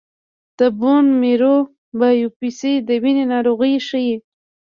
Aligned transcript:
د 0.59 0.61
بون 0.79 1.05
میرو 1.21 1.55
بایوپسي 1.99 2.73
د 2.87 2.89
وینې 3.03 3.25
ناروغۍ 3.33 3.75
ښيي. 3.87 4.15